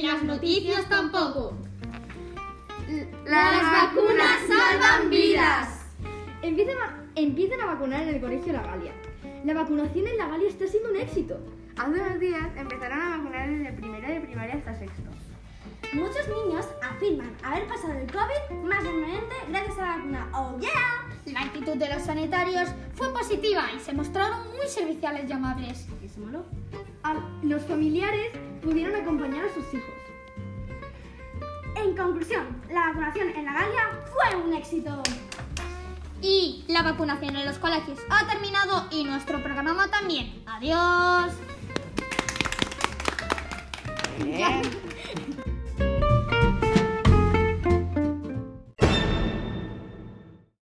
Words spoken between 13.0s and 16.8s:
vacunar desde primero de primaria hasta sexto. Muchos niños